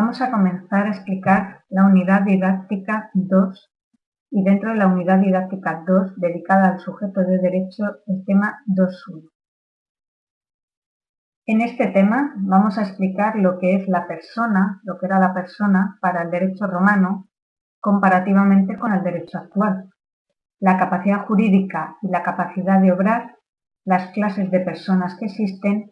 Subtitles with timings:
[0.00, 3.72] Vamos a comenzar a explicar la unidad didáctica 2
[4.30, 9.28] y dentro de la unidad didáctica 2 dedicada al sujeto de derecho el tema 2.1.
[11.46, 15.34] En este tema vamos a explicar lo que es la persona, lo que era la
[15.34, 17.28] persona para el derecho romano
[17.80, 19.90] comparativamente con el derecho actual,
[20.60, 23.34] la capacidad jurídica y la capacidad de obrar,
[23.84, 25.90] las clases de personas que existen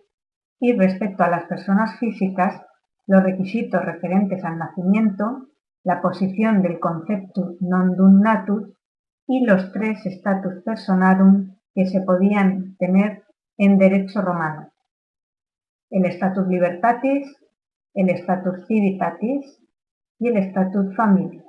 [0.60, 2.62] y respecto a las personas físicas
[3.06, 5.48] los requisitos referentes al nacimiento,
[5.84, 8.74] la posición del concepto non dum natus
[9.30, 13.23] y los tres status personarum que se podían tener
[13.56, 14.74] en derecho romano.
[15.91, 17.30] El status libertatis,
[17.95, 19.62] el status civitatis
[20.18, 21.46] y el status familia.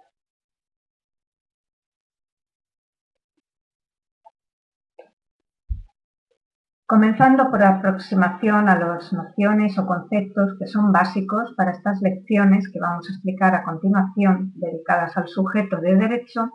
[6.88, 12.79] Comenzando por aproximación a las nociones o conceptos que son básicos para estas lecciones que
[12.79, 16.49] vamos a explicar a continuación dedicadas al sujeto de derecho,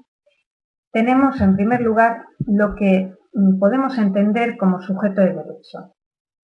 [0.91, 5.94] tenemos en primer lugar lo que mm, podemos entender como sujeto de derecho,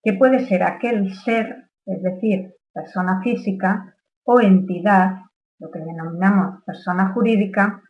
[0.03, 5.23] que puede ser aquel ser, es decir, persona física o entidad,
[5.59, 7.83] lo que denominamos persona jurídica,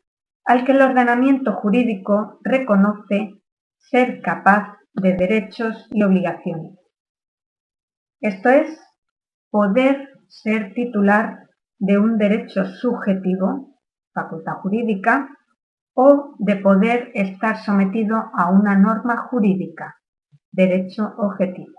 [0.44, 3.34] al que el ordenamiento jurídico reconoce
[3.78, 6.78] ser capaz de derechos y obligaciones.
[8.20, 8.81] Esto es,
[9.50, 13.78] poder ser titular de un derecho subjetivo,
[14.12, 15.28] facultad jurídica,
[15.95, 19.97] o de poder estar sometido a una norma jurídica,
[20.53, 21.78] derecho objetivo.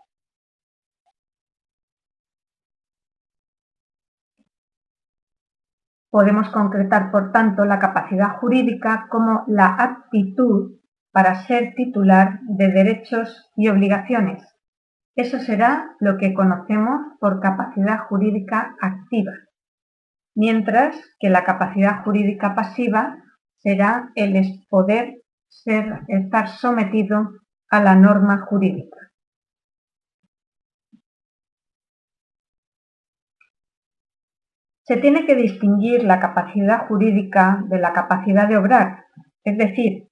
[6.09, 10.79] Podemos concretar, por tanto, la capacidad jurídica como la aptitud
[11.11, 14.43] para ser titular de derechos y obligaciones.
[15.15, 19.33] Eso será lo que conocemos por capacidad jurídica activa,
[20.35, 23.17] mientras que la capacidad jurídica pasiva
[23.57, 27.31] será el poder ser, estar sometido
[27.69, 29.11] a la norma jurídica.
[34.83, 39.05] Se tiene que distinguir la capacidad jurídica de la capacidad de obrar,
[39.43, 40.08] es decir,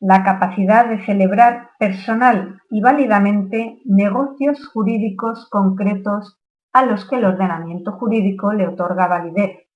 [0.00, 6.38] la capacidad de celebrar personal y válidamente negocios jurídicos concretos
[6.72, 9.66] a los que el ordenamiento jurídico le otorga validez.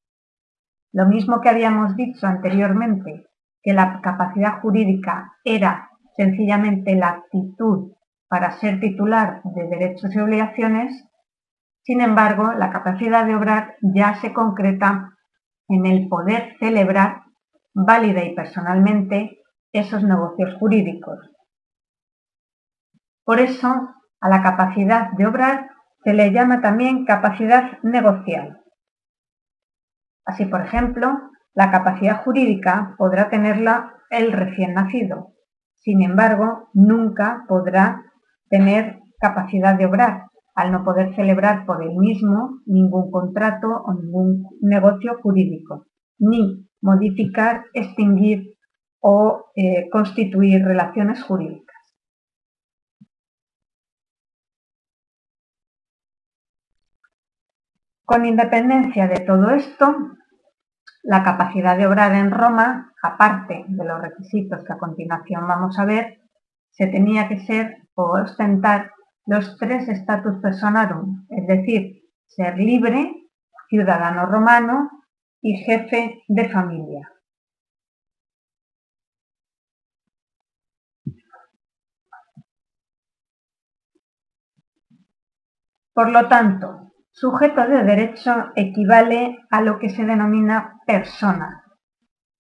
[0.92, 3.26] Lo mismo que habíamos dicho anteriormente,
[3.62, 7.92] que la capacidad jurídica era sencillamente la actitud
[8.28, 11.06] para ser titular de derechos y obligaciones,
[11.82, 15.16] sin embargo, la capacidad de obrar ya se concreta
[15.69, 17.22] en el poder celebrar
[17.72, 19.40] válida y personalmente
[19.72, 21.19] esos negocios jurídicos.
[23.25, 23.69] Por eso,
[24.20, 25.70] a la capacidad de obrar
[26.03, 28.60] se le llama también capacidad negocial.
[30.25, 35.32] Así, por ejemplo, la capacidad jurídica podrá tenerla el recién nacido.
[35.75, 38.04] Sin embargo, nunca podrá
[38.48, 44.44] tener capacidad de obrar, al no poder celebrar por él mismo ningún contrato o ningún
[44.60, 45.87] negocio jurídico,
[46.19, 48.54] ni modificar, extinguir
[49.00, 51.77] o eh, constituir relaciones jurídicas.
[58.05, 60.16] Con independencia de todo esto,
[61.03, 65.84] la capacidad de obrar en Roma, aparte de los requisitos que a continuación vamos a
[65.84, 66.21] ver,
[66.71, 68.93] se tenía que ser o ostentar
[69.27, 73.15] los tres status personarum, es decir, ser libre,
[73.69, 74.91] ciudadano romano
[75.41, 77.09] y jefe de familia.
[85.93, 91.64] Por lo tanto, sujeto de derecho equivale a lo que se denomina persona,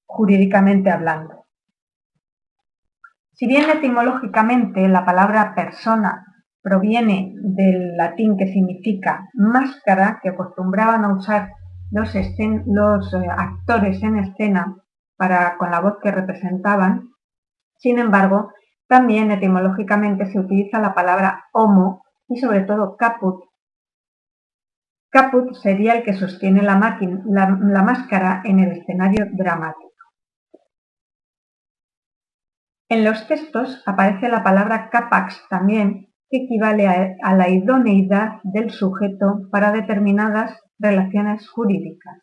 [0.06, 1.46] jurídicamente hablando.
[3.32, 6.26] Si bien etimológicamente la palabra persona
[6.62, 11.48] proviene del latín que significa máscara que acostumbraban a usar
[11.90, 14.76] los, eh, actores en escena
[15.16, 17.08] para, con la voz que representaban,
[17.76, 18.52] sin embargo,
[18.86, 23.49] también etimológicamente se utiliza la palabra homo y sobre todo caput.
[25.10, 29.90] Caput sería el que sostiene la, máscara en el escenario dramático.
[32.88, 39.48] En los textos aparece la palabra capax también, que equivale a, la idoneidad del sujeto
[39.50, 42.22] para determinadas relaciones jurídicas.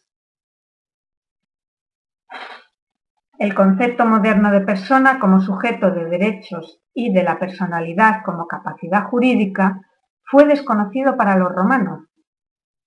[3.37, 9.03] El concepto moderno de persona como sujeto de derechos y de la personalidad como capacidad
[9.09, 9.81] jurídica
[10.23, 12.06] fue desconocido para los romanos.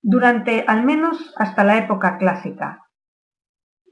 [0.02, 2.86] Durante al menos hasta la época clásica.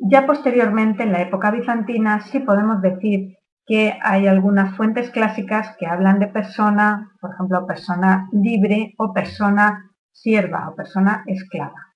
[0.01, 5.87] Ya posteriormente, en la época bizantina, sí podemos decir que hay algunas fuentes clásicas que
[5.87, 11.89] hablan de persona, por ejemplo, persona libre o persona sierva o persona esclava.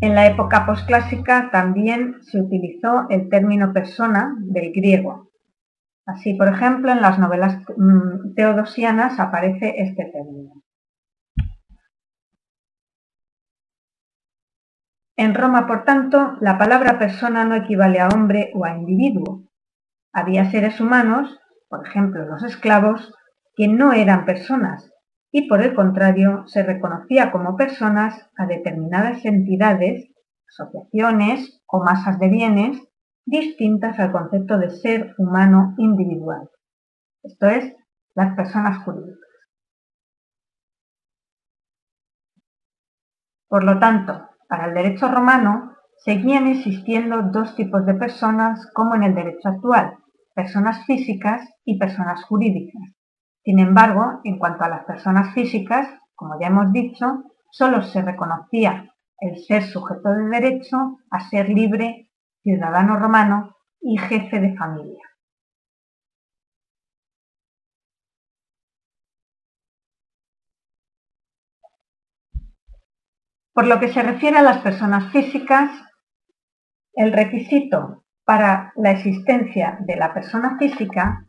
[0.00, 5.25] En la época posclásica también se utilizó el término persona del griego.
[6.06, 10.62] Así, por ejemplo, en las novelas mm, teodosianas aparece este término.
[15.16, 19.44] En Roma, por tanto, la palabra persona no equivale a hombre o a individuo.
[20.12, 23.12] Había seres humanos, por ejemplo los esclavos,
[23.56, 24.92] que no eran personas,
[25.32, 30.08] y por el contrario se reconocía como personas a determinadas entidades,
[30.48, 32.78] asociaciones o masas de bienes
[33.26, 36.48] distintas al concepto de ser humano individual,
[37.22, 37.74] esto es,
[38.14, 39.18] las personas jurídicas.
[43.48, 49.02] Por lo tanto, para el derecho romano seguían existiendo dos tipos de personas como en
[49.02, 49.98] el derecho actual,
[50.34, 52.82] personas físicas y personas jurídicas.
[53.44, 58.92] Sin embargo, en cuanto a las personas físicas, como ya hemos dicho, solo se reconocía
[59.18, 62.05] el ser sujeto de derecho a ser libre,
[62.46, 65.02] ciudadano romano y jefe de familia.
[73.52, 75.70] Por lo que se refiere a las personas físicas,
[76.92, 81.26] el requisito para la existencia de la persona física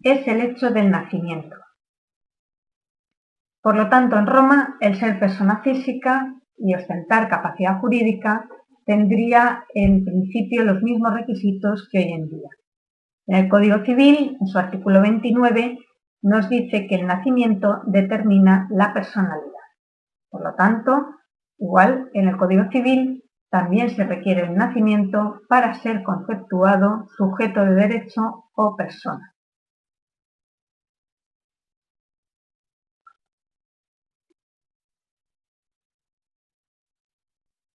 [0.00, 1.56] es el hecho del nacimiento.
[3.62, 8.48] Por lo tanto, en Roma, el ser persona física y ostentar capacidad jurídica
[8.90, 12.48] tendría en principio los mismos requisitos que hoy en día.
[13.28, 15.78] En el Código Civil, en su artículo 29,
[16.22, 19.68] nos dice que el nacimiento determina la personalidad.
[20.28, 21.06] Por lo tanto,
[21.58, 27.74] igual en el Código Civil también se requiere el nacimiento para ser conceptuado sujeto de
[27.76, 29.36] derecho o persona.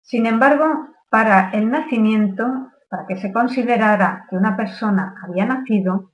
[0.03, 6.11] Sin embargo, para el nacimiento, para que se considerara que una persona había nacido,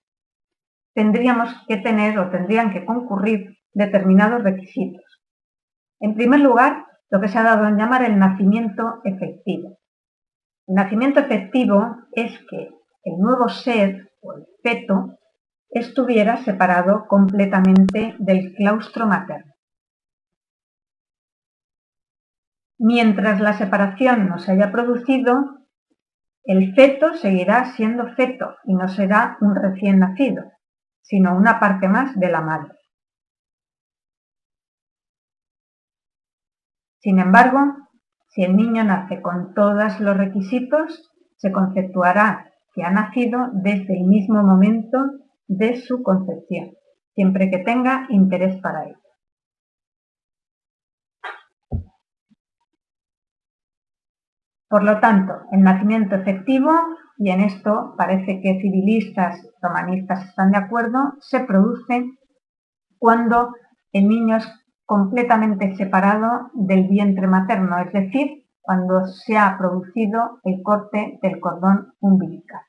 [0.95, 5.23] tendríamos que tener o tendrían que concurrir determinados requisitos.
[6.01, 9.79] En primer lugar, lo que se ha dado en llamar el nacimiento efectivo.
[10.67, 12.69] El nacimiento efectivo es que
[13.05, 15.19] el nuevo ser o el feto
[15.71, 19.50] estuviera separado completamente del claustro materno.
[22.83, 25.67] Mientras la separación no se haya producido,
[26.45, 30.45] el feto seguirá siendo feto y no será un recién nacido,
[31.03, 32.73] sino una parte más de la madre.
[37.01, 37.61] Sin embargo,
[38.29, 44.07] si el niño nace con todos los requisitos, se conceptuará que ha nacido desde el
[44.07, 44.99] mismo momento
[45.49, 46.71] de su concepción,
[47.15, 49.10] siempre que tenga interés para ello.
[54.71, 56.71] Por lo tanto, el nacimiento efectivo,
[57.19, 62.05] y en esto parece que civilistas romanistas están de acuerdo, se produce
[62.97, 63.53] cuando
[63.93, 64.49] el niño es
[64.87, 71.95] completamente separado del vientre materno, es decir, cuando se ha producido el corte del cordón
[71.99, 72.61] umbilical.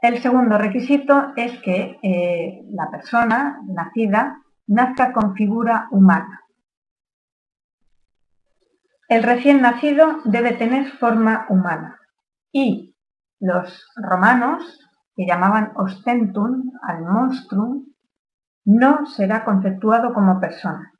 [0.00, 6.41] El segundo requisito es que eh, la persona nacida nazca con figura humana,
[9.12, 12.00] el recién nacido debe tener forma humana
[12.50, 12.96] y
[13.40, 14.78] los romanos,
[15.14, 17.92] que llamaban ostentum al monstrum,
[18.64, 20.94] no será conceptuado como persona.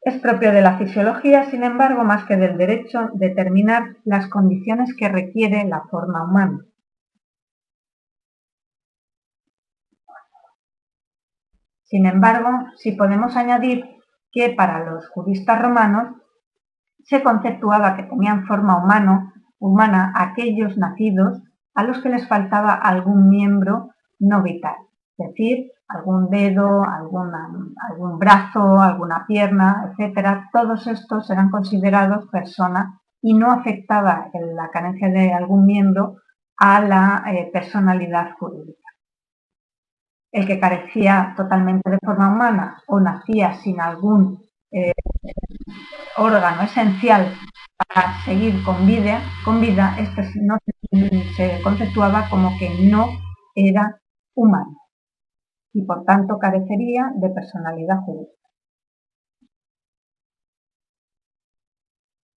[0.00, 5.10] Es propio de la fisiología, sin embargo, más que del derecho, determinar las condiciones que
[5.10, 6.69] requiere la forma humana.
[11.90, 13.84] Sin embargo, si podemos añadir
[14.30, 16.14] que para los juristas romanos
[17.02, 18.80] se conceptuaba que tenían forma
[19.58, 21.42] humana aquellos nacidos
[21.74, 24.76] a los que les faltaba algún miembro no vital,
[25.18, 30.44] es decir, algún dedo, algún brazo, alguna pierna, etc.
[30.52, 36.18] Todos estos eran considerados personas y no afectaba la carencia de algún miembro
[36.56, 38.79] a la eh, personalidad jurídica
[40.32, 44.92] el que carecía totalmente de forma humana o nacía sin algún eh,
[46.16, 47.34] órgano esencial
[47.76, 50.58] para seguir con vida, con vida este no
[51.36, 53.08] se conceptuaba como que no
[53.54, 54.00] era
[54.34, 54.76] humano
[55.72, 58.40] y por tanto carecería de personalidad jurídica.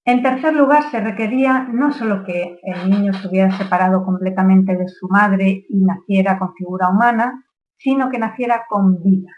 [0.06, 5.08] En tercer lugar, se requería no solo que el niño estuviera separado completamente de su
[5.08, 7.46] madre y naciera con figura humana,
[7.84, 9.30] sino que naciera con vida.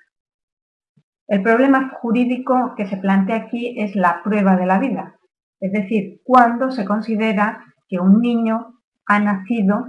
[1.28, 5.16] El problema jurídico que se plantea aquí es la prueba de la vida,
[5.60, 9.88] es decir, cuándo se considera que un niño ha nacido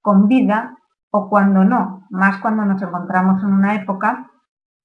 [0.00, 0.76] con vida
[1.10, 4.28] o cuando no, más cuando nos encontramos en una época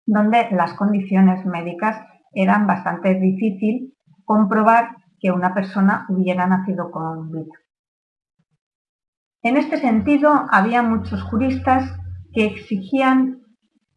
[0.06, 2.00] donde las condiciones médicas
[2.34, 7.54] eran bastante difícil comprobar que una persona hubiera nacido con vida.
[9.42, 12.00] En este sentido, había muchos juristas
[12.40, 13.42] que exigían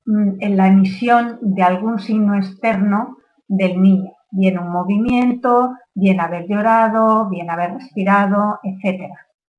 [0.05, 6.49] mm, en la emisión de algún signo externo del niño, bien un movimiento, bien haber
[6.49, 9.13] llorado, bien haber respirado, etc.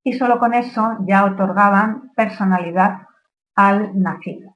[0.03, 3.03] Y solo con eso ya otorgaban personalidad
[3.55, 4.53] al nacido.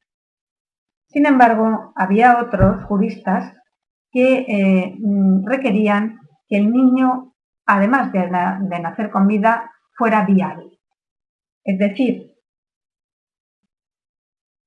[1.08, 3.54] Sin embargo, había otros juristas
[4.12, 6.20] que eh, mm, requerían
[6.50, 7.34] que el niño,
[7.66, 10.80] además de, nacer con vida, fuera viable.
[11.64, 12.34] Es decir,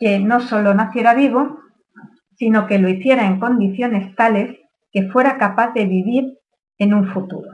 [0.01, 1.61] que no solo naciera vivo,
[2.37, 4.59] sino que lo hiciera en condiciones tales
[4.91, 6.39] que fuera capaz de vivir
[6.79, 7.51] en un futuro.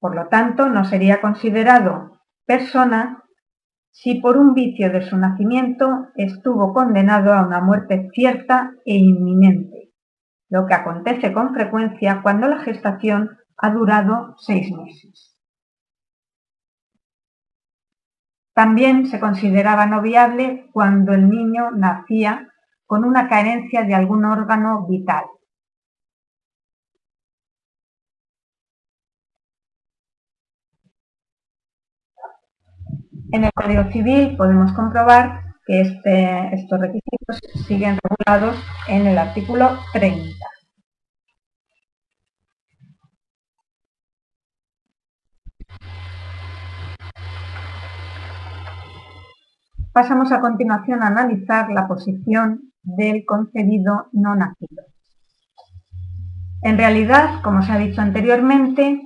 [0.00, 3.22] Por lo tanto, no sería considerado persona
[3.90, 9.92] si por un vicio de su nacimiento estuvo condenado a una muerte cierta e inminente,
[10.48, 15.27] lo que acontece con frecuencia cuando la gestación ha durado seis meses.
[18.58, 22.48] También se consideraba no viable cuando el niño nacía
[22.86, 25.26] con una carencia de algún órgano vital.
[33.30, 39.78] En el Código Civil podemos comprobar que este, estos requisitos siguen regulados en el artículo
[39.92, 40.34] 30.
[49.98, 54.84] Pasamos a continuación a analizar la posición del concebido no nacido.
[56.62, 59.02] En realidad, como se ha dicho anteriormente,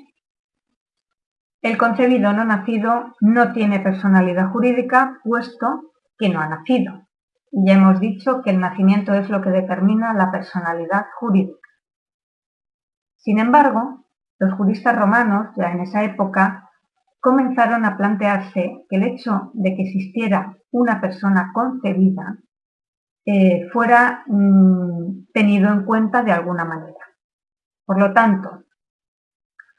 [1.62, 7.08] el concebido no nacido no tiene personalidad jurídica, puesto que no ha nacido.
[7.50, 11.70] Y ya hemos dicho que el nacimiento es lo que determina la personalidad jurídica.
[13.16, 14.04] Sin embargo,
[14.38, 16.68] los juristas romanos, ya en esa época,
[17.22, 22.36] comenzaron a plantearse que el hecho de que existiera una persona concebida
[23.24, 27.06] eh, fuera mm, tenido en cuenta de alguna manera.
[27.86, 28.64] Por lo tanto,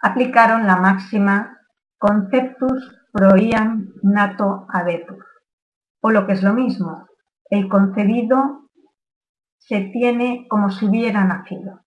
[0.01, 1.59] aplicaron la máxima
[1.97, 5.25] conceptus proiam nato habetur,
[5.99, 7.07] o lo que es lo mismo,
[7.49, 8.69] el concebido
[9.57, 11.81] se tiene como si hubiera nacido.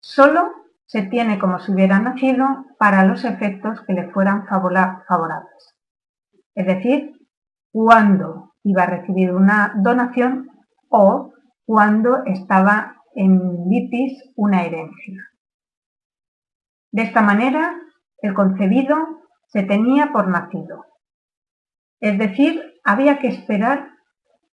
[0.00, 2.46] Solo se tiene como si hubiera nacido
[2.78, 5.74] para los efectos que le fueran favorables.
[6.54, 7.12] Es decir,
[7.72, 10.50] cuando iba a recibir una donación
[10.88, 11.32] o
[11.64, 15.30] cuando estaba en litis una herencia.
[16.92, 17.74] De esta manera,
[18.22, 18.96] el concebido
[19.48, 20.86] se tenía por nacido
[22.00, 23.90] es decir, había que esperar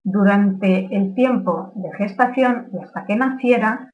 [0.05, 3.93] durante el tiempo de gestación y hasta que naciera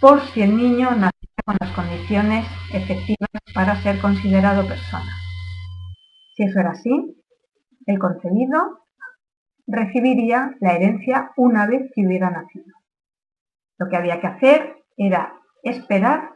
[0.00, 1.19] por si el niño nacía
[1.50, 5.10] con las condiciones efectivas para ser considerado persona.
[6.36, 7.20] Si eso era así,
[7.86, 8.84] el concebido
[9.66, 12.72] recibiría la herencia una vez que hubiera nacido.
[13.78, 16.30] Lo que había que hacer era esperar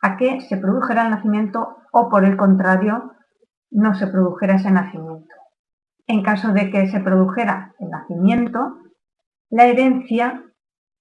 [0.00, 3.14] a que se produjera el nacimiento o por el contrario
[3.72, 5.34] no se produjera ese nacimiento.
[6.06, 8.78] En caso de que se produjera el nacimiento,
[9.50, 10.44] la herencia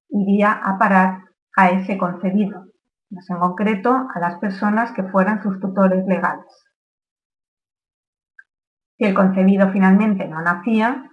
[0.09, 1.25] iría a parar
[1.55, 2.65] a ese concebido,
[3.29, 6.45] en concreto a las personas que fueran sus tutores legales.
[8.97, 11.09] Si el concebido finalmente no nacía,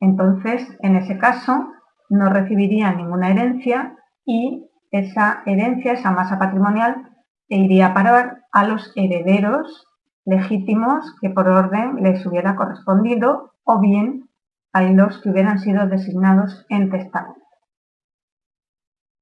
[0.00, 1.72] entonces en ese caso
[2.08, 7.10] no recibiría ninguna herencia y esa herencia, esa masa patrimonial,
[7.48, 9.86] iría a parar a los herederos
[10.24, 14.28] legítimos que por orden les hubiera correspondido o bien
[14.72, 17.40] a los que hubieran sido designados en testamento.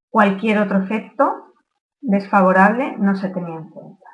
[0.09, 1.46] Cualquier otro efecto
[2.01, 4.07] desfavorable no se tenía en cuenta.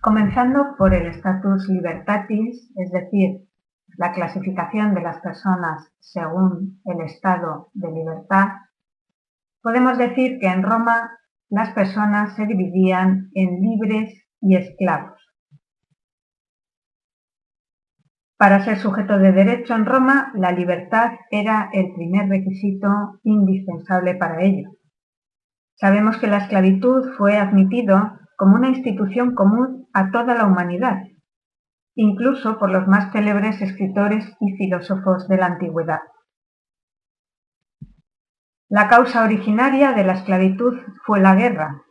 [0.00, 3.46] Comenzando por el status libertatis, es decir,
[3.98, 8.48] la clasificación de las personas según el estado de libertad,
[9.62, 11.18] podemos decir que en Roma
[11.50, 15.19] las personas se dividían en libres y esclavos.
[18.40, 24.42] Para ser sujeto de derecho en Roma, la libertad era el primer requisito indispensable para
[24.42, 24.70] ello.
[25.74, 31.02] Sabemos que la esclavitud fue admitido como una institución común a toda la humanidad,
[31.94, 36.00] incluso por los más célebres escritores y filósofos de la antigüedad.
[38.70, 41.82] La causa originaria de la esclavitud fue la guerra,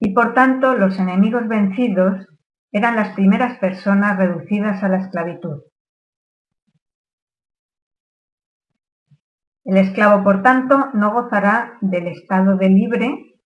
[0.00, 2.26] y por tanto los enemigos vencidos
[2.72, 5.62] eran las primeras personas reducidas a la esclavitud.
[9.64, 13.38] El esclavo, por tanto, no gozará del estado de libre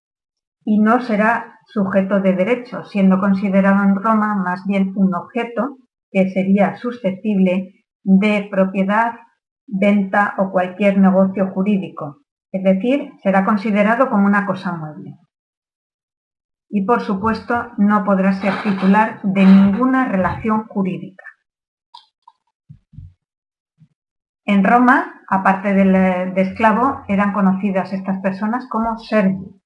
[0.65, 5.77] y no será sujeto de derecho, siendo considerado en Roma más bien un objeto
[6.11, 9.11] que sería susceptible de propiedad,
[9.67, 15.15] venta o cualquier negocio jurídico, es decir, será considerado como una cosa mueble.
[16.69, 21.23] Y por supuesto no podrá ser titular de ninguna relación jurídica.
[24.45, 25.93] En Roma, aparte del,
[26.33, 29.57] de esclavo, eran conocidas estas personas como servi,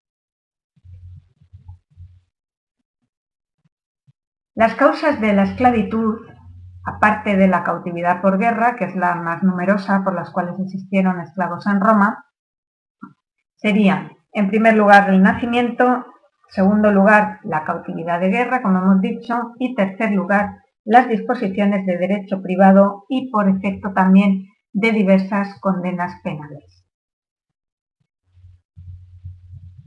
[4.62, 6.28] Las causas de la esclavitud,
[6.86, 11.22] aparte de la cautividad por guerra, que es la más numerosa por las cuales existieron
[11.22, 12.26] esclavos en Roma,
[13.56, 16.06] serían, en primer lugar, el nacimiento,
[16.52, 21.98] segundo lugar, la cautividad de guerra, como hemos dicho, y tercer lugar, las disposiciones de
[21.98, 26.86] derecho privado y, por efecto también, de diversas condenas penales.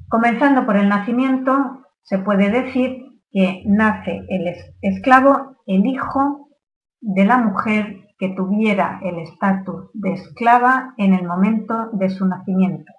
[0.08, 6.48] Comenzando por el nacimiento, se puede decir que nace el esclavo, el hijo
[7.00, 12.92] de la mujer que tuviera el estatus de esclava en el momento de su nacimiento.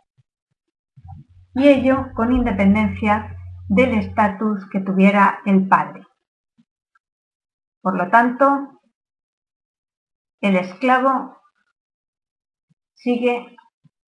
[1.54, 3.35] Y ello con independencia
[3.68, 6.06] del estatus que tuviera el padre.
[7.82, 8.82] Por lo tanto,
[10.42, 11.38] el esclavo
[12.94, 13.56] sigue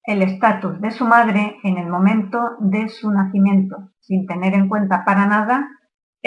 [0.03, 5.03] el estatus de su madre en el momento de su nacimiento, sin tener en cuenta
[5.03, 5.69] para nada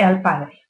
[0.02, 0.60] al Padre.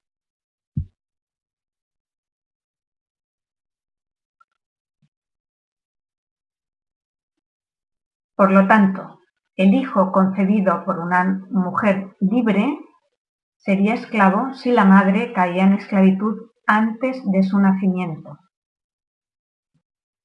[8.35, 9.20] Por lo tanto,
[9.61, 12.79] el hijo concebido por una mujer libre
[13.59, 18.39] sería esclavo si la madre caía en esclavitud antes de su nacimiento.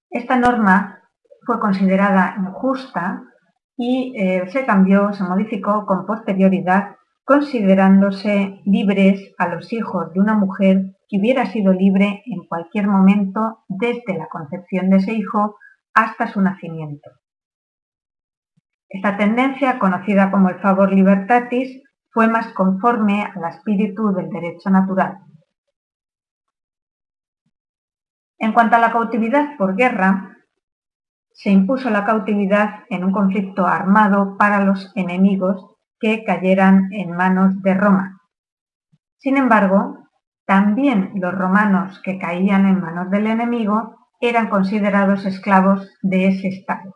[0.09, 1.01] Esta norma
[1.45, 3.23] fue considerada injusta
[3.75, 6.95] y eh, se cambió, se modificó con posterioridad
[7.25, 13.65] considerándose libres a los hijos de una mujer que hubiera sido libre en cualquier momento
[13.67, 15.57] desde la concepción de ese hijo
[15.93, 17.09] hasta su nacimiento.
[18.95, 25.17] Esta tendencia, conocida como el favor libertatis, fue más conforme al espíritu del derecho natural.
[28.37, 30.37] En cuanto a la cautividad por guerra,
[31.33, 37.61] se impuso la cautividad en un conflicto armado para los enemigos que cayeran en manos
[37.63, 38.21] de Roma.
[39.17, 40.07] Sin embargo,
[40.45, 46.95] también los romanos que caían en manos del enemigo eran considerados esclavos de ese Estado.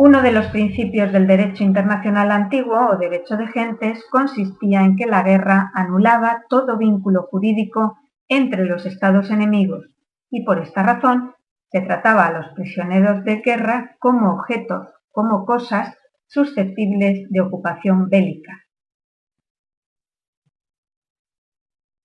[0.00, 5.06] Uno de los principios del derecho internacional antiguo o derecho de gentes consistía en que
[5.06, 9.86] la guerra anulaba todo vínculo jurídico entre los estados enemigos
[10.30, 11.34] y por esta razón
[11.72, 18.52] se trataba a los prisioneros de guerra como objetos, como cosas susceptibles de ocupación bélica.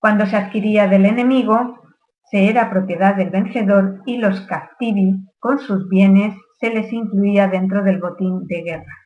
[0.00, 1.78] Cuando se adquiría del enemigo,
[2.24, 7.84] se era propiedad del vencedor y los captivi, con sus bienes, se les incluía dentro
[7.84, 8.96] del botín de guerra.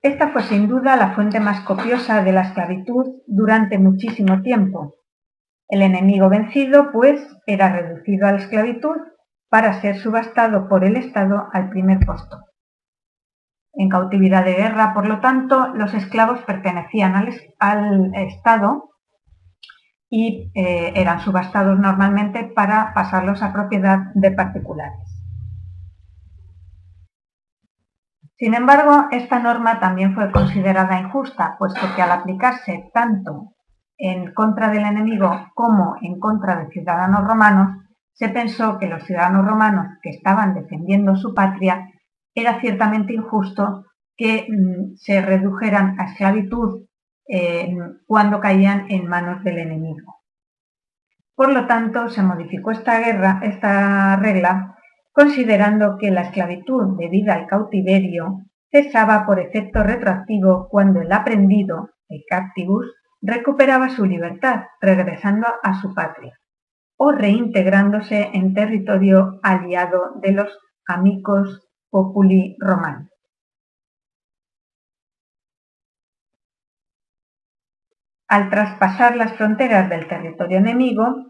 [0.00, 4.94] Esta fue sin duda la fuente más copiosa de la esclavitud durante muchísimo tiempo,
[5.68, 8.96] el enemigo vencido, pues, era reducido a la esclavitud
[9.50, 12.38] para ser subastado por el Estado al primer puesto.
[13.72, 18.90] En cautividad de guerra, por lo tanto, los esclavos pertenecían al, Estado
[20.08, 25.07] y eh, eran subastados normalmente para pasarlos a propiedad de particulares.
[28.38, 33.54] Sin embargo, esta norma también fue considerada injusta, puesto que al aplicarse tanto
[33.96, 39.44] en contra del enemigo como en contra de ciudadanos romanos, se pensó que los ciudadanos
[39.44, 41.88] romanos que estaban defendiendo su patria
[42.32, 46.86] era ciertamente injusto que mm, se redujeran a esclavitud
[47.28, 50.22] eh, cuando caían en manos del enemigo.
[51.34, 54.77] Por lo tanto, se modificó esta, guerra, esta regla
[55.12, 62.22] considerando que la esclavitud debida al cautiverio cesaba por efecto retroactivo cuando el aprendido, el
[62.28, 62.86] captivus,
[63.20, 66.38] recuperaba su libertad, regresando a su patria
[66.98, 73.08] o reintegrándose en territorio aliado de los amicos populi romanos.
[78.26, 81.27] Al traspasar las fronteras del territorio enemigo,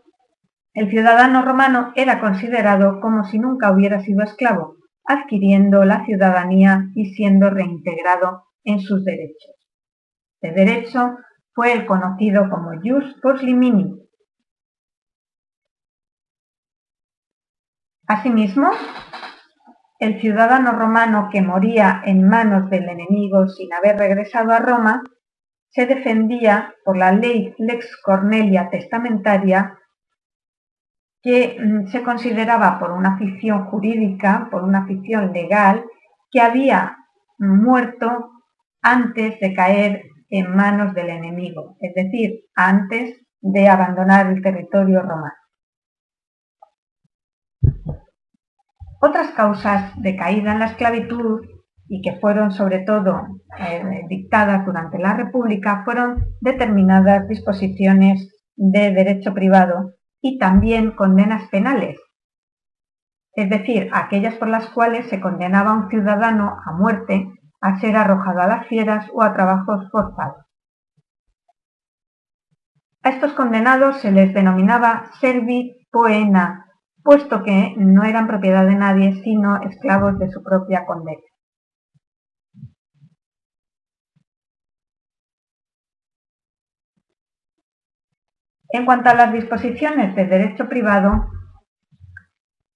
[0.79, 7.15] el ciudadano romano era considerado como si nunca hubiera sido esclavo, adquiriendo la ciudadanía y
[7.15, 9.57] siendo reintegrado en sus derechos.
[10.41, 11.17] De derecho
[11.53, 14.09] fue el conocido como jus limini.
[18.07, 18.71] Asimismo,
[19.99, 25.03] el ciudadano romano que moría en manos del enemigo sin haber regresado a Roma
[25.71, 29.75] se defendía por la ley Lex Cornelia testamentaria
[31.29, 35.85] que mm, se consideraba por una ficción jurídica, por una ficción legal,
[36.31, 36.97] que había
[37.39, 38.31] muerto
[38.81, 45.35] antes de caer en manos del enemigo, es decir, antes de abandonar el territorio romano.
[48.99, 51.43] Otras causas de caída en la esclavitud
[51.89, 59.35] y que fueron sobre todo eh, dictadas durante la República fueron determinadas disposiciones de derecho
[59.35, 61.99] privado y también condenas penales,
[63.39, 67.97] es decir, aquellas por las cuales se condenaba a un ciudadano a muerte, a ser
[67.97, 70.45] arrojado a las fieras o a trabajos forzados.
[73.05, 76.67] A estos condenados se les denominaba servi poena,
[77.05, 81.28] puesto que no eran propiedad de nadie, sino esclavos de su propia condena.
[88.71, 91.27] En cuanto a las disposiciones de derecho privado,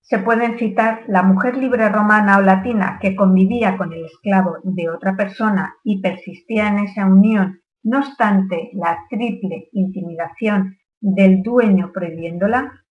[0.01, 4.89] se pueden citar la mujer libre romana o latina que convivía con el esclavo de
[4.91, 12.85] otra persona y persistía en esa unión, no obstante la triple intimidación del dueño prohibiéndola,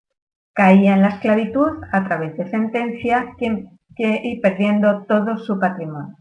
[0.53, 3.35] caía en la esclavitud a través de sentencia
[3.97, 6.17] y perdiendo todo su patrimonio.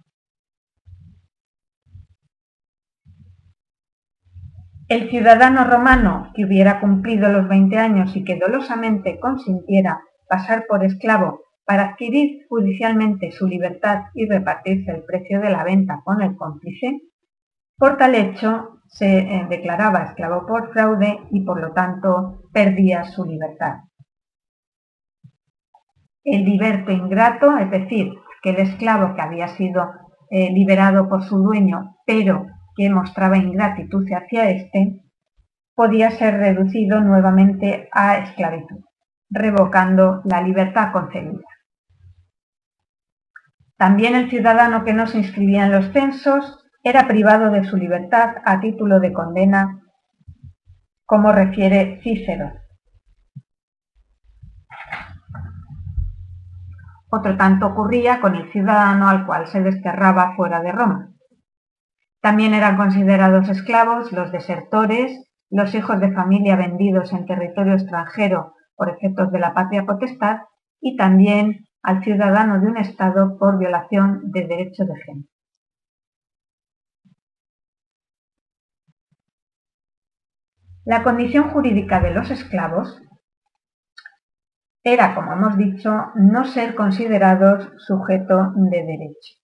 [4.90, 10.84] El ciudadano romano que hubiera cumplido los 20 años y que dolosamente consintiera pasar por
[10.84, 16.34] esclavo para adquirir judicialmente su libertad y repartirse el precio de la venta con el
[16.34, 17.02] cómplice,
[17.78, 23.24] por tal hecho se eh, declaraba esclavo por fraude y por lo tanto perdía su
[23.24, 23.84] libertad.
[26.24, 29.88] El liberto ingrato, es decir, que el esclavo que había sido
[30.30, 32.48] eh, liberado por su dueño, pero
[32.80, 35.02] que mostraba ingratitud hacia éste,
[35.74, 38.82] podía ser reducido nuevamente a esclavitud,
[39.28, 41.44] revocando la libertad concedida.
[43.76, 48.36] También el ciudadano que no se inscribía en los censos era privado de su libertad
[48.46, 49.82] a título de condena,
[51.04, 52.50] como refiere Cícero.
[57.10, 61.10] Otro tanto ocurría con el ciudadano al cual se desterraba fuera de Roma.
[62.20, 68.90] También eran considerados esclavos los desertores, los hijos de familia vendidos en territorio extranjero por
[68.90, 70.40] efectos de la patria potestad
[70.80, 75.28] y también al ciudadano de un Estado por violación de derecho de género.
[80.84, 83.00] La condición jurídica de los esclavos
[84.82, 89.39] era, como hemos dicho, no ser considerados sujeto de derecho.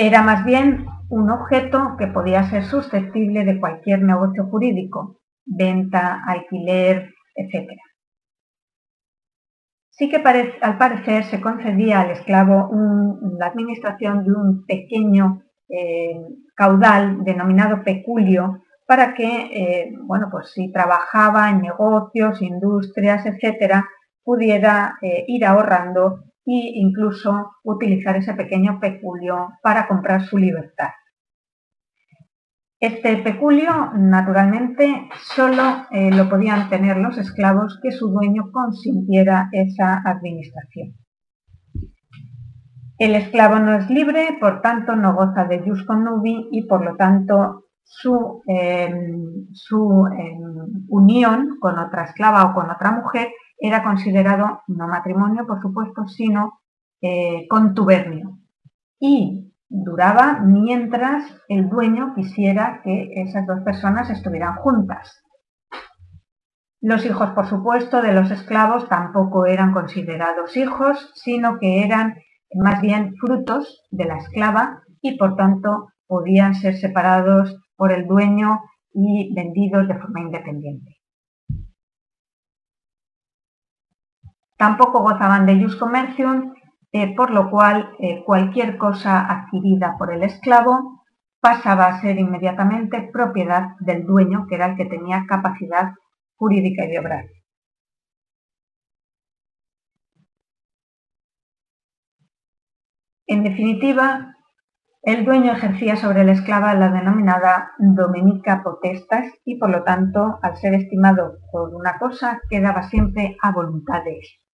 [0.00, 7.12] Era más bien un objeto que podía ser susceptible de cualquier negocio jurídico, venta, alquiler,
[7.34, 7.72] etc.
[9.90, 10.22] Sí que
[10.60, 12.70] al parecer se concedía al esclavo
[13.40, 16.14] la administración de un pequeño eh,
[16.54, 23.84] caudal denominado peculio para que, eh, bueno, pues si trabajaba en negocios, industrias, etcétera,
[24.22, 30.90] pudiera eh, ir ahorrando e incluso utilizar ese pequeño peculio para comprar su libertad.
[32.80, 40.00] Este peculio, naturalmente, solo eh, lo podían tener los esclavos que su dueño consintiera esa
[40.04, 40.94] administración.
[42.96, 46.96] El esclavo no es libre, por tanto no goza de jus connubi y por lo
[46.96, 53.28] tanto su, em, su em, unión con otra esclava o con otra mujer
[53.58, 56.60] era considerado no matrimonio, por supuesto, sino
[57.00, 58.38] eh, contubernio
[59.00, 65.22] y duraba mientras el dueño quisiera que esas dos personas estuvieran juntas.
[66.80, 72.16] Los hijos, por supuesto, de los esclavos tampoco eran considerados hijos, sino que eran
[72.54, 78.60] más bien frutos de la esclava y por tanto podían ser separados por el dueño
[78.92, 80.97] y vendidos de forma independiente.
[84.58, 86.52] Tampoco gozaban de jus commercium,
[86.90, 91.04] eh, por lo cual eh, cualquier cosa adquirida por el esclavo
[91.40, 95.92] pasaba a ser inmediatamente propiedad del dueño, que era el que tenía capacidad
[96.36, 97.24] jurídica y de obrar.
[103.28, 104.34] En definitiva,
[105.02, 110.56] el dueño ejercía sobre la esclava la denominada dominica potestas y por lo tanto, al
[110.56, 114.47] ser estimado por una cosa, quedaba siempre a voluntad de él.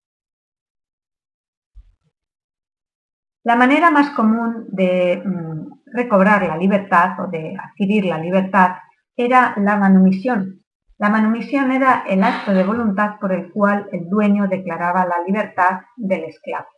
[3.44, 8.76] La manera más común de mm, recobrar la libertad o de adquirir la libertad
[9.16, 10.62] era la manumisión.
[10.96, 15.80] La manumisión era el acto de voluntad por el cual el dueño declaraba la libertad
[15.96, 16.68] del esclavo.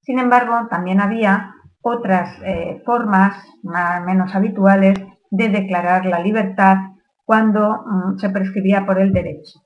[0.00, 4.98] Sin embargo, también había otras eh, formas más, menos habituales
[5.30, 6.78] de declarar la libertad
[7.24, 9.60] cuando mm, se prescribía por el derecho.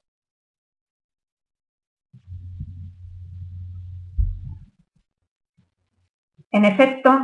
[6.51, 7.19] En efecto,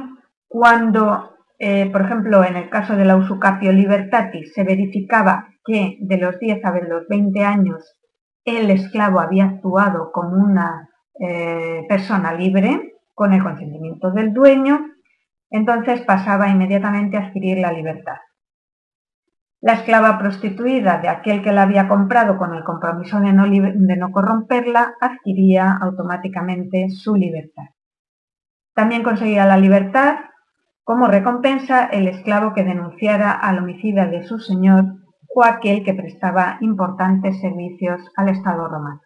[0.48, 6.18] cuando, eh, por ejemplo, en el caso de la usucapio libertatis se verificaba que de
[6.18, 7.98] los 10 a los 20 años
[8.44, 14.78] el esclavo había actuado como una eh, persona libre, con el consentimiento del dueño,
[15.50, 18.16] entonces pasaba inmediatamente a adquirir la libertad.
[19.60, 23.96] La esclava prostituida de aquel que la había comprado con el compromiso de no, de
[23.96, 27.64] no corromperla adquiría automáticamente su libertad.
[28.76, 30.16] También conseguía la libertad
[30.84, 34.84] como recompensa el esclavo que denunciara al homicida de su señor
[35.34, 39.00] o aquel que prestaba importantes servicios al Estado romano.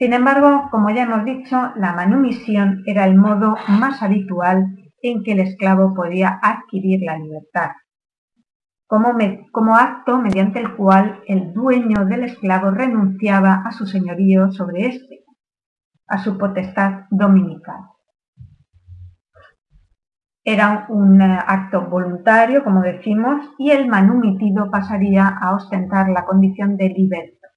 [0.00, 4.66] Sin embargo, como ya hemos dicho, la manumisión era el modo más habitual
[5.00, 7.70] en que el esclavo podía adquirir la libertad,
[8.88, 15.21] como, acto mediante el cual el dueño del esclavo renunciaba a su señorío sobre éste,
[16.06, 17.80] a su potestad dominical.
[20.44, 26.76] Era un eh, acto voluntario, como decimos, y el manumitido pasaría a ostentar la condición
[26.76, 27.48] de liberto.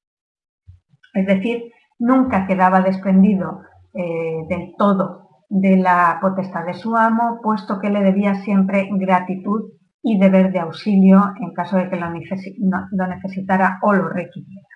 [1.14, 3.62] Es decir, nunca quedaba desprendido
[3.94, 9.72] eh, del todo de la potestad de su amo, puesto que le debía siempre gratitud
[10.02, 14.68] y deber de auxilio en caso de que lo, necesitara o lo requiriera.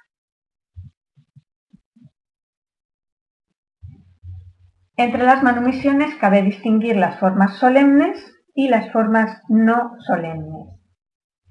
[5.00, 8.18] Entre las manumisiones cabe distinguir las formas solemnes
[8.54, 10.68] y las formas no solemnes.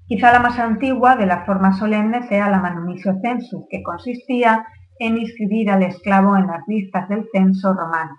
[0.05, 4.67] Quizá la más antigua de las formas solemnes sea la manumisio census, que consistía
[4.99, 8.11] en inscribir al esclavo en las listas del censo romano.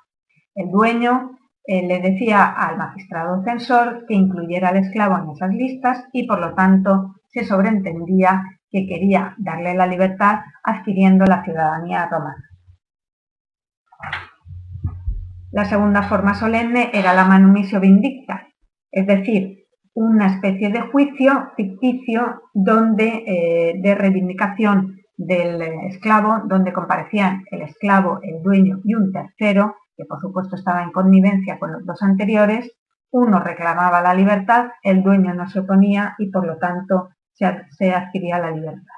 [0.57, 6.09] El dueño eh, le decía al magistrado censor que incluyera al esclavo en esas listas
[6.12, 12.49] y por lo tanto se sobreentendía que quería darle la libertad adquiriendo la ciudadanía romana.
[15.52, 18.46] La segunda forma solemne era la manumisio vindicta,
[18.90, 27.44] es decir, una especie de juicio ficticio donde, eh, de reivindicación del esclavo, donde comparecían
[27.50, 31.84] el esclavo, el dueño y un tercero, que por supuesto estaba en connivencia con los
[31.84, 32.70] dos anteriores,
[33.10, 38.38] uno reclamaba la libertad, el dueño no se oponía y por lo tanto se, adquiría
[38.38, 38.94] la libertad.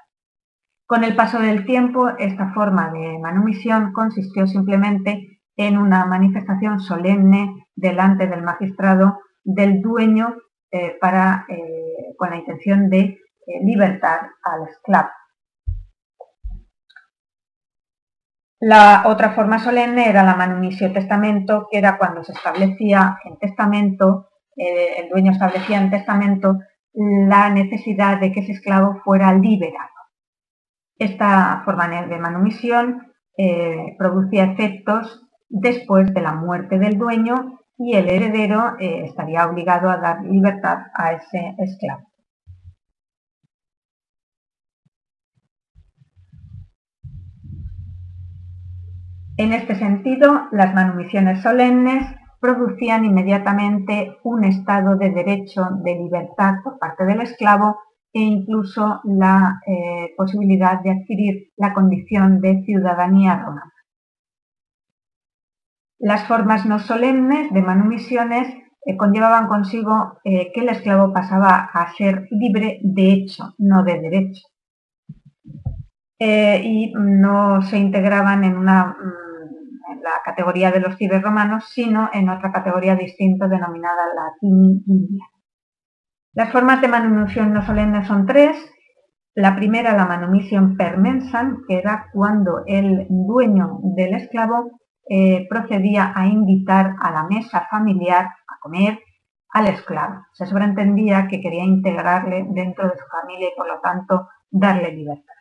[0.86, 7.66] Con el paso del tiempo, esta forma de manumisión consistió simplemente en una manifestación solemne
[7.74, 10.36] delante del magistrado del dueño
[10.70, 13.18] eh, para, eh, con la intención de eh,
[13.64, 15.10] libertar al esclavo.
[18.60, 24.28] La otra forma solemne era la manumisio testamento, que era cuando se establecía en testamento,
[24.54, 26.58] el dueño establecía en testamento
[26.92, 29.88] la necesidad de que ese esclavo fuera liberado.
[30.96, 33.12] Esta forma de manumisión
[33.98, 39.98] producía efectos después de la muerte del dueño y el heredero eh, estaría obligado a
[39.98, 42.08] dar libertad a ese esclavo.
[49.36, 52.06] En este sentido, las manumisiones solemnes
[52.40, 57.78] producían inmediatamente un estado de derecho de libertad por parte del esclavo
[58.12, 63.71] e incluso la eh, posibilidad de adquirir la condición de ciudadanía romana.
[66.02, 68.48] Las formas no solemnes de manumisiones
[68.84, 74.00] eh, conllevaban consigo eh, que el esclavo pasaba a ser libre de hecho, no de
[74.00, 74.42] derecho.
[76.18, 78.96] Eh, y no se integraban mm, en la
[80.24, 84.82] categoría de los cibes romanos, sino en otra categoría distinta denominada latini
[86.34, 88.56] Las formas de manumisión no solemnes son tres.
[89.36, 96.12] La primera, la manumisión per mensam, que era cuando el dueño del esclavo eh, procedía
[96.14, 99.00] a invitar a la mesa familiar a comer
[99.50, 100.26] al esclavo.
[100.32, 105.34] Se sobreentendía que quería integrarle dentro de su familia y por lo tanto darle libertad.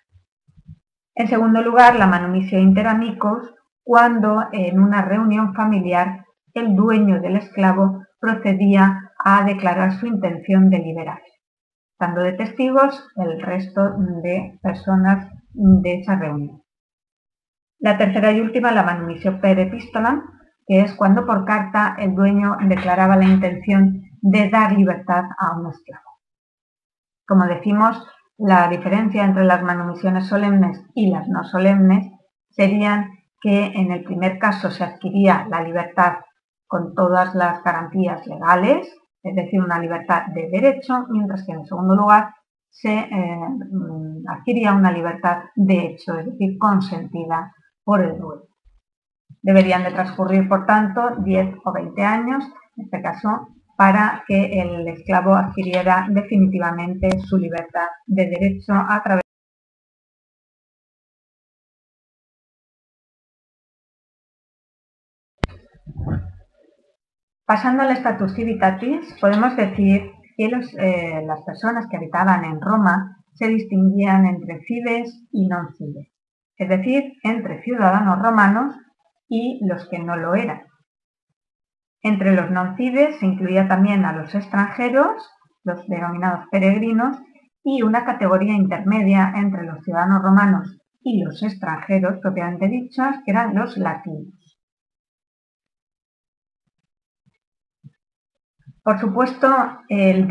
[1.15, 8.03] En segundo lugar, la manumisión interamicos, cuando en una reunión familiar el dueño del esclavo
[8.19, 11.39] procedía a declarar su intención de liberarse,
[11.99, 13.81] dando de testigos el resto
[14.23, 16.61] de personas de esa reunión.
[17.81, 20.21] La tercera y última, la manumisio per epistolam,
[20.67, 25.71] que es cuando por carta el dueño declaraba la intención de dar libertad a un
[25.71, 26.05] esclavo.
[27.27, 32.07] Como decimos, la diferencia entre las manumisiones solemnes y las no solemnes
[32.51, 33.09] serían
[33.41, 36.17] que en el primer caso se adquiría la libertad
[36.67, 41.95] con todas las garantías legales, es decir, una libertad de derecho, mientras que en segundo
[41.95, 42.29] lugar
[42.69, 43.39] se eh,
[43.71, 47.51] mm, adquiría una libertad de hecho, es decir, consentida
[47.99, 48.43] el dueño.
[49.41, 52.43] Deberían de transcurrir, por tanto, 10 o 20 años,
[52.77, 59.21] en este caso, para que el esclavo adquiriera definitivamente su libertad de derecho a través
[67.45, 73.47] Pasando al status civitatis, podemos decir que eh, las personas que habitaban en Roma se
[73.47, 76.10] distinguían entre cibes y non cibes
[76.61, 78.75] es decir, entre ciudadanos romanos
[79.27, 80.61] y los que no lo eran.
[82.03, 85.27] Entre los non-cives se incluía también a los extranjeros,
[85.63, 87.17] los denominados peregrinos,
[87.63, 93.55] y una categoría intermedia entre los ciudadanos romanos y los extranjeros propiamente dichos, que eran
[93.55, 94.40] los latinos.
[98.83, 99.47] Por supuesto,
[99.89, 100.27] el,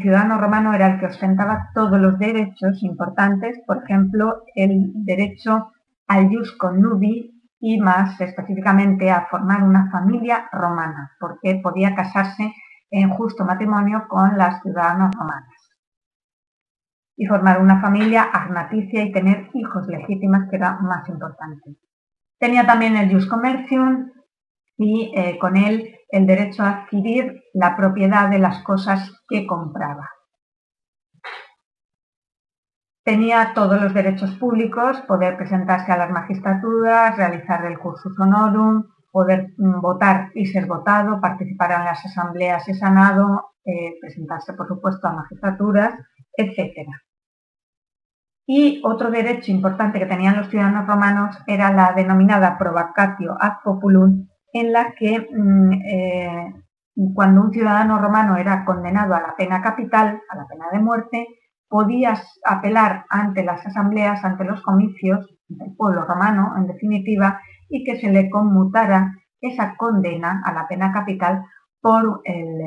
[0.00, 5.72] ciudadano romano era el que ostentaba todos los derechos importantes, por ejemplo, el derecho
[6.06, 12.52] al jus connubi y más específicamente a formar una familia romana, porque podía casarse
[12.90, 15.58] en justo matrimonio con las ciudadanas romanas
[17.16, 21.74] y formar una familia agnaticia y tener hijos legítimos, que era más importante.
[22.38, 24.12] Tenía también el jus commercium
[24.76, 30.08] y eh, con él el derecho a adquirir la propiedad de las cosas que compraba.
[33.04, 39.54] Tenía todos los derechos públicos, poder presentarse a las magistraturas, realizar el cursus honorum, poder
[39.56, 45.08] mm, votar y ser votado, participar en las asambleas y sanado, eh, presentarse, por supuesto,
[45.08, 45.94] a magistraturas,
[46.36, 46.88] etc.
[48.46, 54.28] Y otro derecho importante que tenían los ciudadanos romanos era la denominada provocatio ad populum,
[54.52, 56.67] en la que mm, eh,
[57.14, 61.26] cuando un ciudadano romano era condenado a la pena capital, a la pena de muerte,
[61.68, 68.00] podía apelar ante las asambleas, ante los comicios del pueblo romano, en definitiva, y que
[68.00, 71.44] se le conmutara esa condena a la pena capital
[71.80, 72.58] por el,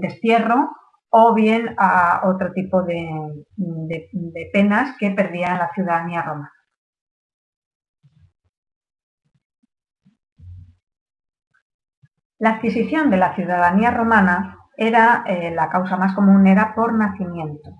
[0.00, 0.70] destierro
[1.10, 3.08] o bien a otro tipo de,
[3.56, 6.52] de penas que perdía la ciudadanía romana.
[12.38, 17.70] La adquisición de la ciudadanía romana era, eh, la causa más común era por nacimiento.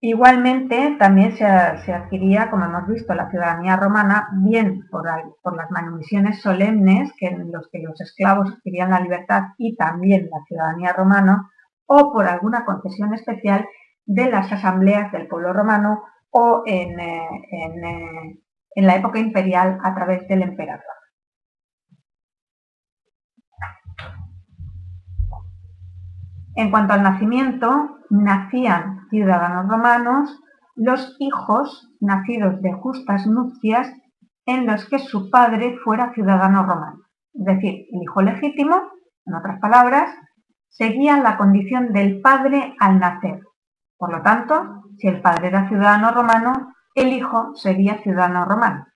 [0.00, 7.12] Igualmente, también se, adquiría, como hemos visto, la ciudadanía romana, bien por, las manumisiones solemnes,
[7.18, 11.50] que en los que los esclavos adquirían la libertad, y también la ciudadanía romana,
[11.86, 13.66] o por alguna concesión especial
[14.04, 18.38] de las asambleas del pueblo romano o en, eh, eh,
[18.76, 20.84] en la época imperial a través del emperador.
[26.54, 30.40] En cuanto al nacimiento, nacían ciudadanos romanos
[30.74, 33.92] los hijos nacidos de justas nupcias
[34.46, 37.00] en los que su padre fuera ciudadano romano.
[37.34, 38.76] Es decir, el hijo legítimo,
[39.26, 40.10] en otras palabras,
[40.68, 43.40] seguía la condición del padre al nacer.
[43.98, 48.86] Por lo tanto, si el padre era ciudadano romano, el hijo sería ciudadano romano,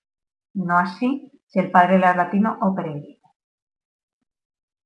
[0.53, 3.21] no así si el padre era latino o peregrino.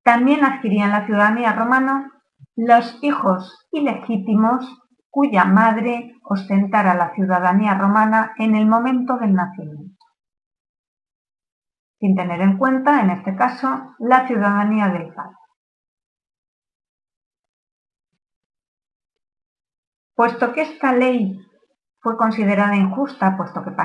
[0.04, 2.12] También adquirían la ciudadanía romana
[2.56, 4.66] los hijos ilegítimos
[5.10, 9.96] cuya madre ostentara la ciudadanía romana en el momento del nacimiento.
[11.98, 15.38] sin tener en cuenta, en este caso, la ciudadanía del padre.
[20.14, 21.40] Puesto que esta ley
[22.06, 23.76] fue considerada injusta, puesto que eh,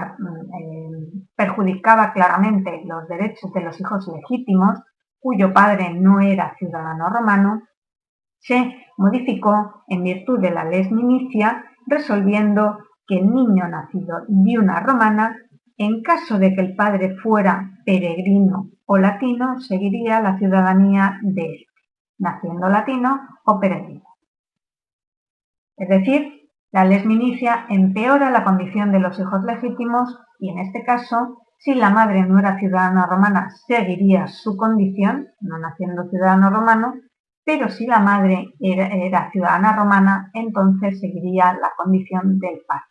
[1.35, 4.79] perjudicaba claramente los derechos de los hijos legítimos,
[5.19, 7.63] cuyo padre no era ciudadano romano,
[8.39, 14.81] se modificó en virtud de la ley minicia, resolviendo que el niño nacido de una
[14.81, 15.39] romana,
[15.79, 21.67] en caso de que el padre fuera peregrino o latino, seguiría la ciudadanía de él,
[22.19, 24.05] naciendo latino o peregrino.
[25.79, 26.40] Es decir,
[26.73, 31.91] la lesminicia empeora la condición de los hijos legítimos y en este caso, si la
[31.91, 36.95] madre no era ciudadana romana, seguiría su condición, no naciendo ciudadano romano,
[37.45, 42.85] pero si la madre era, ciudadana romana, entonces seguiría la condición del padre.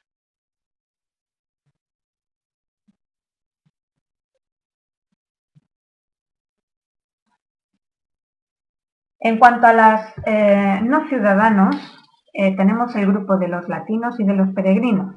[9.21, 11.99] En cuanto a los eh, no ciudadanos,
[12.33, 15.15] eh, tenemos el grupo de los latinos y de los peregrinos.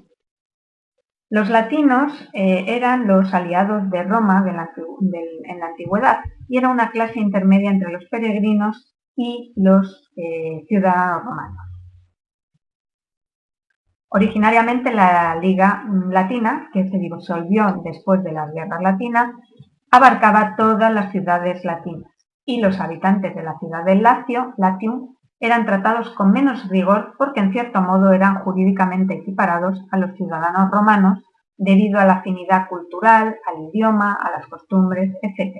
[1.30, 7.20] Los latinos eh, eran los aliados de Roma en la antigüedad y era una clase
[7.20, 11.72] intermedia entre los peregrinos y los eh, ciudadanos romanos.
[14.08, 19.32] Originariamente la Liga Latina, que se disolvió después de las guerras latinas,
[19.90, 22.12] abarcaba todas las ciudades latinas
[22.44, 27.40] y los habitantes de la ciudad de Lacio, Latium, eran tratados con menos rigor porque
[27.40, 31.18] en cierto modo eran jurídicamente equiparados a los ciudadanos romanos
[31.56, 35.56] debido a la afinidad cultural, al idioma, a las costumbres, etc.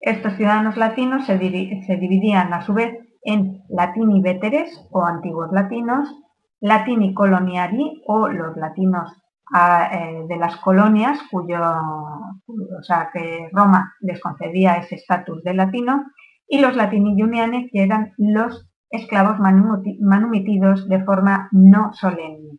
[0.00, 6.14] Estos ciudadanos latinos se, dividían a su vez en latini veteres o antiguos latinos,
[6.60, 9.10] latini coloniari o los latinos
[9.54, 16.04] eh, de las colonias cuyo, o sea, que Roma les concedía ese estatus de latino,
[16.48, 22.58] y los latini juniani, que eran los esclavos manumitidos de forma no solemne.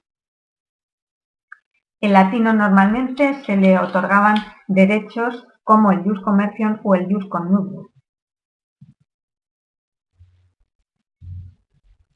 [1.99, 4.35] En latino normalmente se le otorgaban
[4.67, 7.87] derechos como el jus commercium o el jus connubium.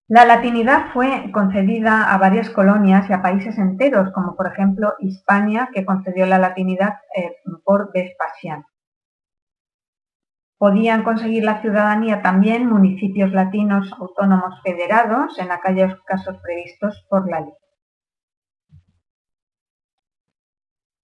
[0.07, 5.69] La latinidad fue concedida a varias colonias y a países enteros, como por ejemplo Hispania,
[5.73, 8.65] que concedió la latinidad eh, por Vespasiano.
[10.61, 17.39] Podían conseguir la ciudadanía también municipios latinos autónomos federados en aquellos casos previstos por la
[17.39, 17.53] ley.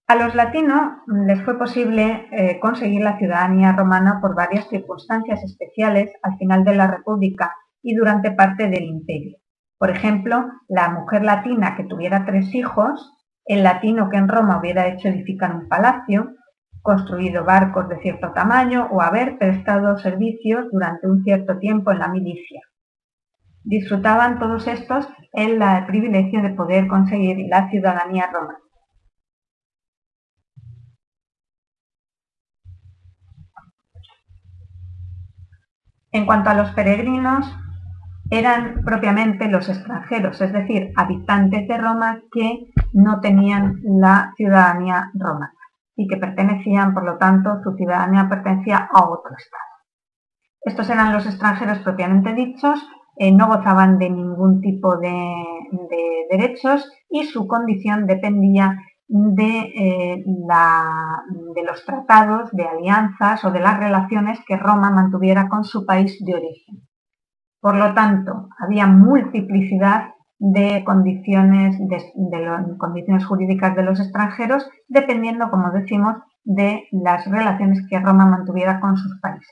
[0.06, 0.92] A los latinos
[1.26, 6.76] les fue posible eh, conseguir la ciudadanía romana por varias circunstancias especiales al final de
[6.76, 7.52] la República
[7.82, 9.38] y durante parte del imperio.
[9.76, 13.12] Por ejemplo, la mujer latina que tuviera tres hijos,
[13.44, 16.36] el latino que en Roma hubiera hecho edificar un palacio,
[16.88, 22.08] construido barcos de cierto tamaño o haber prestado servicios durante un cierto tiempo en la
[22.08, 22.62] milicia.
[23.62, 28.58] Disfrutaban todos estos el privilegio de poder conseguir la ciudadanía romana.
[36.10, 37.54] En cuanto a los peregrinos,
[38.30, 45.57] eran propiamente los extranjeros, es decir, habitantes de Roma que no tenían la ciudadanía romana
[45.98, 49.64] y que pertenecían, por lo tanto, su ciudadanía pertenecía a otro Estado.
[50.60, 55.34] Estos eran los extranjeros propiamente dichos, eh, no gozaban de ningún tipo de,
[56.30, 58.76] derechos y su condición dependía
[59.08, 65.64] de, eh, de los tratados, de alianzas o de las relaciones que Roma mantuviera con
[65.64, 66.86] su país de origen.
[67.60, 75.70] Por lo tanto, había multiplicidad de condiciones, de, condiciones jurídicas de los extranjeros, dependiendo, como
[75.72, 79.50] decimos, de las relaciones que Roma mantuviera con sus países,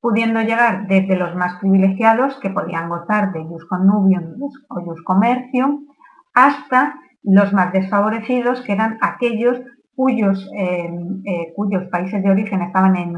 [0.00, 4.34] pudiendo llegar desde los más privilegiados, que podían gozar de jus connubium
[4.68, 5.86] o jus commercium,
[6.34, 9.60] hasta los más desfavorecidos, que eran aquellos
[9.94, 10.90] cuyos, eh,
[11.24, 13.12] eh, cuyos países de origen estaban en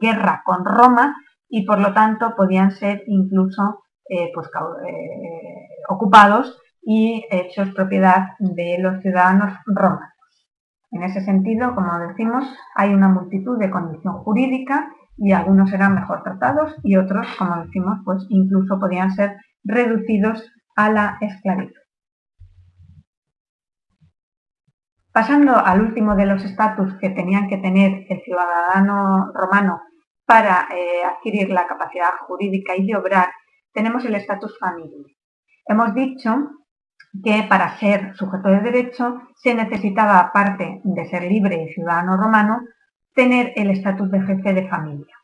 [0.00, 1.16] guerra con Roma
[1.48, 8.78] y por lo tanto podían ser incluso eh, pues, eh, ocupados y hechos propiedad de
[8.78, 10.12] los ciudadanos romanos.
[10.90, 12.44] En ese sentido, como decimos,
[12.74, 17.98] hay una multitud de condición jurídica y algunos eran mejor tratados y otros, como decimos,
[18.04, 21.74] pues incluso podían ser reducidos a la esclavitud.
[25.12, 29.80] Pasando al último de los estatus que tenían que tener el ciudadano romano
[30.24, 33.28] para eh, adquirir la capacidad jurídica y de obrar
[33.72, 35.06] tenemos el estatus familia.
[35.66, 36.50] Hemos dicho
[37.22, 42.60] que para ser sujeto de derecho se necesitaba, aparte de ser libre y ciudadano romano,
[43.14, 45.14] tener el estatus de jefe de familia.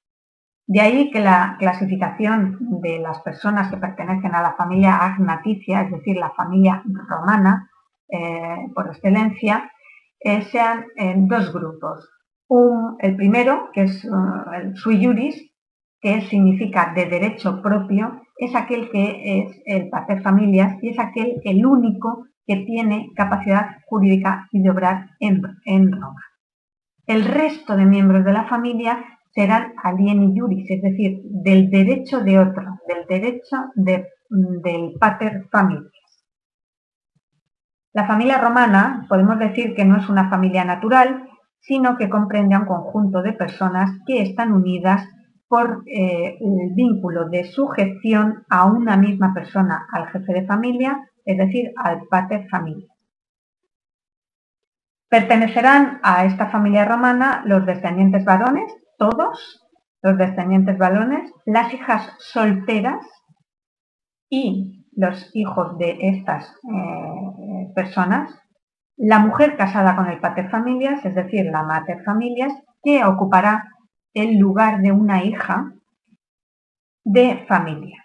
[0.67, 5.93] De ahí que la clasificación de las personas que pertenecen a la familia agnaticia, es
[5.93, 7.71] decir, la familia romana
[8.09, 9.71] eh, por excelencia,
[10.21, 12.11] eh, sean en dos grupos.
[13.01, 15.37] el primero, que es uh, el sui juris,
[16.01, 21.41] que significa de derecho propio, es aquel que es el pater familias y es aquel
[21.45, 26.23] el único que tiene capacidad jurídica y de obrar en, Roma.
[27.07, 32.39] El resto de miembros de la familia serán alieni juris, es decir, del derecho de
[32.39, 35.93] otro, del derecho del pater familias.
[37.93, 41.29] La familia romana podemos decir que no es una familia natural,
[41.61, 45.09] sino que comprende a un conjunto de personas que están unidas
[45.55, 51.39] por eh, el vínculo de sujeción a una misma persona, al jefe de familia, es
[51.39, 52.89] decir, al pater familia.
[55.09, 58.65] Pertenecerán a esta familia romana los descendientes varones,
[58.99, 59.65] todos
[60.03, 63.07] los descendientes varones, las hijas solteras
[64.29, 68.37] y los hijos de estas eh, personas,
[68.97, 72.53] la mujer casada con el pater familias, es decir, la mater familias,
[72.83, 73.69] que ocupará
[74.15, 75.75] el lugar de una hija
[77.05, 78.03] de familia.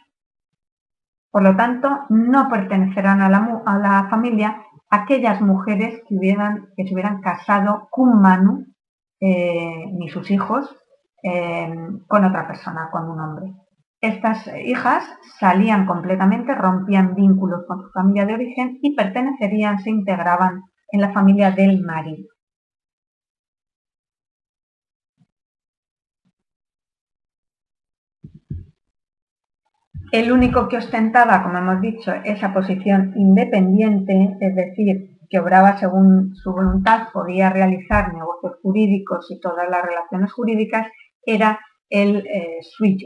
[1.31, 7.21] Por lo tanto, no pertenecerán a la, familia aquellas mujeres que, hubieran, que se hubieran
[7.21, 8.65] casado cum manu,
[9.21, 10.75] eh, ni sus hijos,
[11.21, 11.71] eh,
[12.07, 13.53] con otra persona, con un hombre.
[14.01, 15.03] Estas hijas
[15.39, 21.11] salían completamente, rompían vínculos con su familia de origen y pertenecerían, se integraban en la
[21.11, 22.27] familia del marido.
[30.11, 36.33] El único que ostentaba, como hemos dicho, esa posición independiente, es decir, que obraba según
[36.35, 40.87] su voluntad, podía realizar negocios jurídicos y todas las relaciones jurídicas,
[41.23, 42.97] era el eh, sui.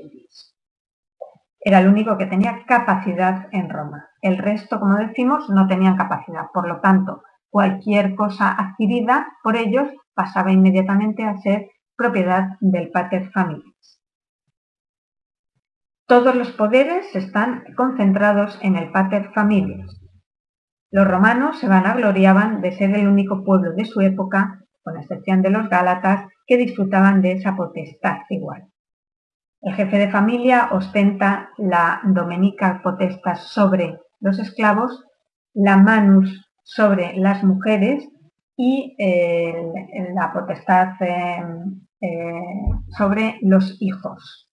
[1.59, 4.07] Era el único que tenía capacidad en Roma.
[4.21, 6.45] El resto, como decimos, no tenían capacidad.
[6.53, 13.29] Por lo tanto, cualquier cosa adquirida por ellos pasaba inmediatamente a ser propiedad del pater
[13.31, 13.72] familia.
[16.05, 19.89] Todos los poderes están concentrados en el pater familias.
[20.91, 25.49] Los romanos se vanagloriaban de ser el único pueblo de su época, con excepción de
[25.49, 28.67] los gálatas, que disfrutaban de esa potestad igual.
[29.61, 35.05] El jefe de familia ostenta la domenica potestad sobre los esclavos,
[35.53, 38.09] la manus sobre las mujeres
[38.57, 38.95] y
[40.13, 41.41] la potestad eh,
[42.01, 42.41] eh,
[42.97, 44.52] sobre los hijos.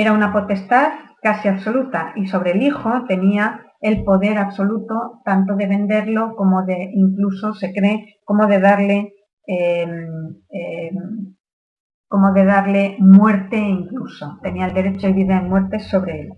[0.00, 5.66] Era una potestad casi absoluta y sobre el hijo tenía el poder absoluto tanto de
[5.66, 9.12] venderlo como de, incluso se cree, como de darle,
[9.44, 11.34] em, em,
[12.06, 14.38] como de darle muerte incluso.
[14.40, 16.28] Tenía el derecho de vida y muerte sobre él.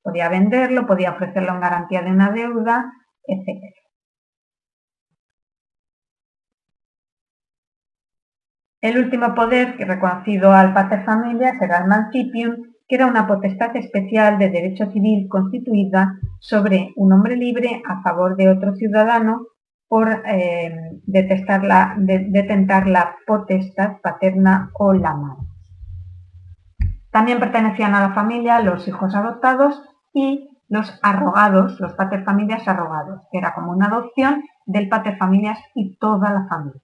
[0.00, 2.92] Podía venderlo, podía ofrecerlo en garantía de una deuda,
[3.26, 3.74] etc.
[8.80, 14.38] El último poder reconocido al pater familia será el mancipium, que era una potestad especial
[14.38, 19.46] de derecho civil constituida sobre un hombre libre a favor de otro ciudadano
[19.88, 25.46] por eh, detentar la potestad paterna o la madre.
[27.10, 29.82] También pertenecían a la familia los hijos adoptados
[30.12, 36.30] y los arrogados, los paterfamilias arrogados, que era como una adopción del paterfamilias y toda
[36.32, 36.82] la familia.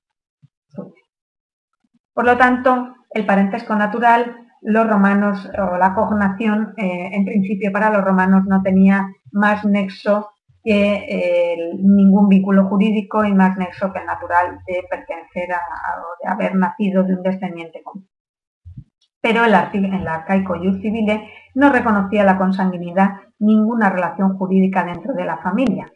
[2.15, 7.91] Por lo tanto, el parentesco natural los romanos, o la cognación, eh, en principio para
[7.91, 10.31] los romanos no tenía más nexo
[10.63, 16.17] que eh, ningún vínculo jurídico y más nexo que el natural de pertenecer a, o
[16.23, 18.09] de haber nacido de un descendiente común.
[19.21, 25.27] Pero el, el arcaico ius civile no reconocía la consanguinidad ninguna relación jurídica dentro de
[25.27, 25.93] la familia,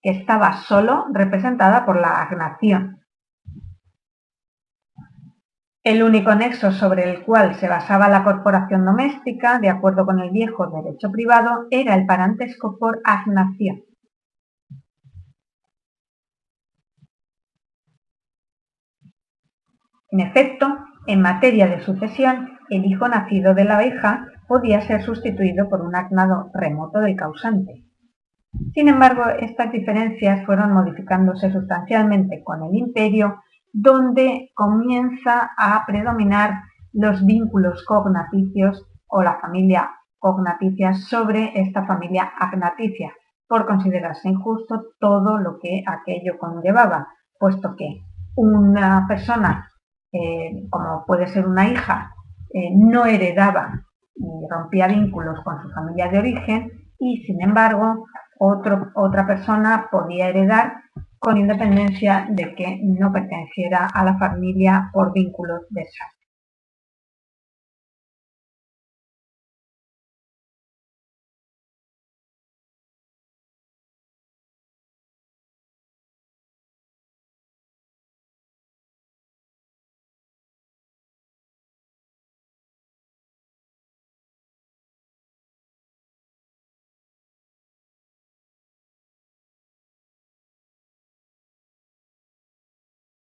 [0.00, 3.03] que estaba solo representada por la agnación,
[5.84, 10.30] el único nexo sobre el cual se basaba la corporación doméstica, de acuerdo con el
[10.30, 13.82] viejo derecho privado, era el parentesco por agnación.
[20.10, 25.68] En efecto, en materia de sucesión, el hijo nacido de la hija podía ser sustituido
[25.68, 27.84] por un agnado remoto del causante.
[28.72, 33.42] Sin embargo, estas diferencias fueron modificándose sustancialmente con el imperio
[33.74, 36.62] donde comienza a predominar
[36.92, 43.12] los vínculos cognaticios o la familia cognaticia sobre esta familia agnaticia,
[43.48, 47.08] por considerarse injusto todo lo que aquello conllevaba,
[47.38, 48.00] puesto que
[48.36, 49.68] una persona,
[50.12, 52.14] eh, como puede ser una hija,
[52.54, 53.82] eh, no heredaba
[54.14, 58.06] y rompía vínculos con su familia de origen y, sin embargo,
[58.38, 60.83] otra persona podía heredar
[61.24, 66.13] con independencia de que no perteneciera a la familia por vínculos de sangre.